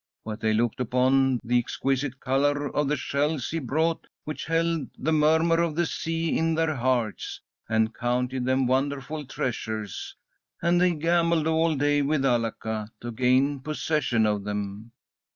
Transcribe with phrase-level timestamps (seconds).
[0.25, 5.13] But they looked upon the exquisite colour of the shells he brought, which held the
[5.13, 7.39] murmur of the sea in their hearts,
[7.69, 10.15] and counted them wonderful treasures.
[10.59, 14.91] And they gambled all day with Alaka to gain possession of them.